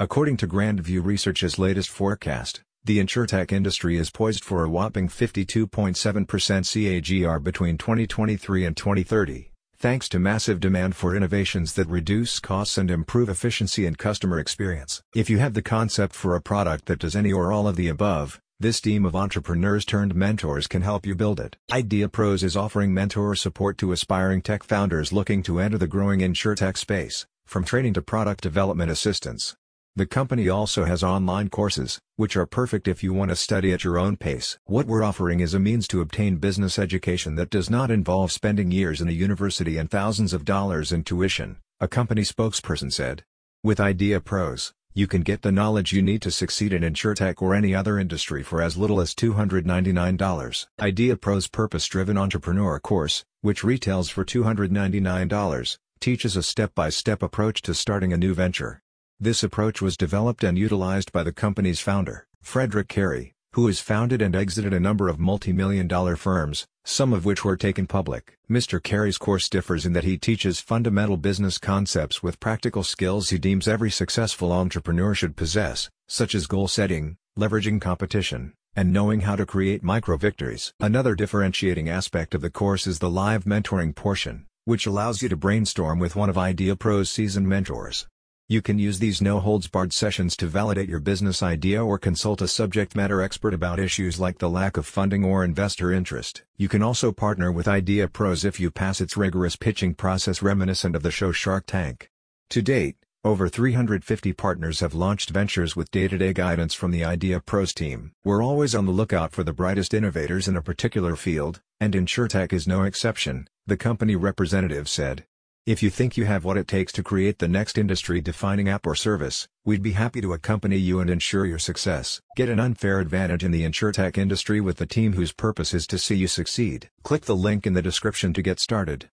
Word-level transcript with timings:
According 0.00 0.38
to 0.38 0.48
Grandview 0.48 1.04
Research's 1.04 1.56
latest 1.56 1.88
forecast, 1.88 2.62
the 2.84 2.98
insurtech 2.98 3.52
industry 3.52 3.96
is 3.96 4.10
poised 4.10 4.42
for 4.42 4.64
a 4.64 4.68
whopping 4.68 5.08
52.7% 5.08 6.26
CAGR 6.26 7.40
between 7.40 7.78
2023 7.78 8.64
and 8.64 8.76
2030, 8.76 9.52
thanks 9.76 10.08
to 10.08 10.18
massive 10.18 10.58
demand 10.58 10.96
for 10.96 11.14
innovations 11.14 11.74
that 11.74 11.86
reduce 11.86 12.40
costs 12.40 12.76
and 12.76 12.90
improve 12.90 13.28
efficiency 13.28 13.86
and 13.86 13.96
customer 13.96 14.40
experience. 14.40 15.00
If 15.14 15.30
you 15.30 15.38
have 15.38 15.54
the 15.54 15.62
concept 15.62 16.12
for 16.12 16.34
a 16.34 16.42
product 16.42 16.86
that 16.86 16.98
does 16.98 17.14
any 17.14 17.32
or 17.32 17.52
all 17.52 17.68
of 17.68 17.76
the 17.76 17.86
above, 17.86 18.40
this 18.58 18.80
team 18.80 19.04
of 19.04 19.14
entrepreneurs 19.14 19.84
turned 19.84 20.16
mentors 20.16 20.66
can 20.66 20.82
help 20.82 21.06
you 21.06 21.14
build 21.14 21.38
it. 21.38 21.54
Idea 21.70 22.08
Pros 22.08 22.42
is 22.42 22.56
offering 22.56 22.92
mentor 22.92 23.36
support 23.36 23.78
to 23.78 23.92
aspiring 23.92 24.42
tech 24.42 24.64
founders 24.64 25.12
looking 25.12 25.44
to 25.44 25.60
enter 25.60 25.78
the 25.78 25.86
growing 25.86 26.18
insurtech 26.18 26.78
space, 26.78 27.26
from 27.46 27.62
training 27.62 27.94
to 27.94 28.02
product 28.02 28.42
development 28.42 28.90
assistance. 28.90 29.54
The 29.96 30.06
company 30.06 30.48
also 30.48 30.86
has 30.86 31.04
online 31.04 31.50
courses, 31.50 32.00
which 32.16 32.36
are 32.36 32.46
perfect 32.46 32.88
if 32.88 33.04
you 33.04 33.12
want 33.12 33.28
to 33.28 33.36
study 33.36 33.72
at 33.72 33.84
your 33.84 33.96
own 33.96 34.16
pace. 34.16 34.58
What 34.64 34.88
we're 34.88 35.04
offering 35.04 35.38
is 35.38 35.54
a 35.54 35.60
means 35.60 35.86
to 35.88 36.00
obtain 36.00 36.38
business 36.38 36.80
education 36.80 37.36
that 37.36 37.48
does 37.48 37.70
not 37.70 37.92
involve 37.92 38.32
spending 38.32 38.72
years 38.72 39.00
in 39.00 39.06
a 39.06 39.12
university 39.12 39.76
and 39.76 39.88
thousands 39.88 40.32
of 40.32 40.44
dollars 40.44 40.90
in 40.90 41.04
tuition, 41.04 41.58
a 41.78 41.86
company 41.86 42.22
spokesperson 42.22 42.92
said. 42.92 43.22
With 43.62 43.78
Idea 43.78 44.18
Pros, 44.18 44.72
you 44.94 45.06
can 45.06 45.22
get 45.22 45.42
the 45.42 45.52
knowledge 45.52 45.92
you 45.92 46.02
need 46.02 46.22
to 46.22 46.32
succeed 46.32 46.72
in 46.72 46.82
insurtech 46.82 47.40
or 47.40 47.54
any 47.54 47.72
other 47.72 47.96
industry 47.96 48.42
for 48.42 48.60
as 48.60 48.76
little 48.76 49.00
as 49.00 49.14
$299. 49.14 50.66
Idea 50.80 51.16
Pro's 51.16 51.46
Purpose-Driven 51.46 52.18
Entrepreneur 52.18 52.80
course, 52.80 53.24
which 53.42 53.62
retails 53.62 54.10
for 54.10 54.24
$299, 54.24 55.78
teaches 56.00 56.36
a 56.36 56.42
step-by-step 56.42 57.22
approach 57.22 57.62
to 57.62 57.74
starting 57.74 58.12
a 58.12 58.16
new 58.16 58.34
venture. 58.34 58.80
This 59.20 59.44
approach 59.44 59.80
was 59.80 59.96
developed 59.96 60.42
and 60.42 60.58
utilized 60.58 61.12
by 61.12 61.22
the 61.22 61.32
company's 61.32 61.78
founder, 61.78 62.26
Frederick 62.42 62.88
Carey, 62.88 63.34
who 63.52 63.68
has 63.68 63.78
founded 63.78 64.20
and 64.20 64.34
exited 64.34 64.74
a 64.74 64.80
number 64.80 65.08
of 65.08 65.20
multi-million 65.20 65.86
dollar 65.86 66.16
firms, 66.16 66.66
some 66.84 67.12
of 67.12 67.24
which 67.24 67.44
were 67.44 67.56
taken 67.56 67.86
public. 67.86 68.36
Mr. 68.50 68.82
Carey's 68.82 69.16
course 69.16 69.48
differs 69.48 69.86
in 69.86 69.92
that 69.92 70.02
he 70.02 70.18
teaches 70.18 70.58
fundamental 70.58 71.16
business 71.16 71.58
concepts 71.58 72.24
with 72.24 72.40
practical 72.40 72.82
skills 72.82 73.30
he 73.30 73.38
deems 73.38 73.68
every 73.68 73.90
successful 73.90 74.50
entrepreneur 74.50 75.14
should 75.14 75.36
possess, 75.36 75.88
such 76.08 76.34
as 76.34 76.48
goal 76.48 76.66
setting, 76.66 77.16
leveraging 77.38 77.80
competition, 77.80 78.52
and 78.74 78.92
knowing 78.92 79.20
how 79.20 79.36
to 79.36 79.46
create 79.46 79.84
micro-victories. 79.84 80.72
Another 80.80 81.14
differentiating 81.14 81.88
aspect 81.88 82.34
of 82.34 82.40
the 82.40 82.50
course 82.50 82.84
is 82.88 82.98
the 82.98 83.08
live 83.08 83.44
mentoring 83.44 83.94
portion, 83.94 84.46
which 84.64 84.86
allows 84.86 85.22
you 85.22 85.28
to 85.28 85.36
brainstorm 85.36 86.00
with 86.00 86.16
one 86.16 86.28
of 86.28 86.36
Idea 86.36 86.74
Pro's 86.74 87.08
seasoned 87.08 87.48
mentors. 87.48 88.08
You 88.46 88.60
can 88.60 88.78
use 88.78 88.98
these 88.98 89.22
no-holds-barred 89.22 89.94
sessions 89.94 90.36
to 90.36 90.46
validate 90.46 90.86
your 90.86 91.00
business 91.00 91.42
idea 91.42 91.82
or 91.82 91.98
consult 91.98 92.42
a 92.42 92.48
subject 92.48 92.94
matter 92.94 93.22
expert 93.22 93.54
about 93.54 93.80
issues 93.80 94.20
like 94.20 94.36
the 94.36 94.50
lack 94.50 94.76
of 94.76 94.84
funding 94.84 95.24
or 95.24 95.42
investor 95.42 95.90
interest. 95.90 96.42
You 96.58 96.68
can 96.68 96.82
also 96.82 97.10
partner 97.10 97.50
with 97.50 97.66
Idea 97.66 98.06
Pros 98.06 98.44
if 98.44 98.60
you 98.60 98.70
pass 98.70 99.00
its 99.00 99.16
rigorous 99.16 99.56
pitching 99.56 99.94
process 99.94 100.42
reminiscent 100.42 100.94
of 100.94 101.02
the 101.02 101.10
show 101.10 101.32
Shark 101.32 101.64
Tank. 101.64 102.10
To 102.50 102.60
date, 102.60 102.96
over 103.24 103.48
350 103.48 104.34
partners 104.34 104.80
have 104.80 104.92
launched 104.92 105.30
ventures 105.30 105.74
with 105.74 105.90
day-to-day 105.90 106.34
guidance 106.34 106.74
from 106.74 106.90
the 106.90 107.02
Idea 107.02 107.40
Pros 107.40 107.72
team. 107.72 108.12
We're 108.26 108.44
always 108.44 108.74
on 108.74 108.84
the 108.84 108.92
lookout 108.92 109.32
for 109.32 109.42
the 109.42 109.54
brightest 109.54 109.94
innovators 109.94 110.48
in 110.48 110.54
a 110.54 110.60
particular 110.60 111.16
field, 111.16 111.62
and 111.80 111.94
InsurTech 111.94 112.52
is 112.52 112.68
no 112.68 112.82
exception, 112.82 113.48
the 113.66 113.78
company 113.78 114.16
representative 114.16 114.86
said. 114.86 115.24
If 115.66 115.82
you 115.82 115.88
think 115.88 116.18
you 116.18 116.26
have 116.26 116.44
what 116.44 116.58
it 116.58 116.68
takes 116.68 116.92
to 116.92 117.02
create 117.02 117.38
the 117.38 117.48
next 117.48 117.78
industry-defining 117.78 118.68
app 118.68 118.86
or 118.86 118.94
service, 118.94 119.48
we'd 119.64 119.82
be 119.82 119.92
happy 119.92 120.20
to 120.20 120.34
accompany 120.34 120.76
you 120.76 121.00
and 121.00 121.08
ensure 121.08 121.46
your 121.46 121.58
success. 121.58 122.20
Get 122.36 122.50
an 122.50 122.60
unfair 122.60 123.00
advantage 123.00 123.42
in 123.42 123.50
the 123.50 123.62
insurtech 123.62 124.18
industry 124.18 124.60
with 124.60 124.76
the 124.76 124.84
team 124.84 125.14
whose 125.14 125.32
purpose 125.32 125.72
is 125.72 125.86
to 125.86 125.96
see 125.96 126.16
you 126.16 126.28
succeed. 126.28 126.90
Click 127.02 127.22
the 127.22 127.34
link 127.34 127.66
in 127.66 127.72
the 127.72 127.80
description 127.80 128.34
to 128.34 128.42
get 128.42 128.60
started. 128.60 129.08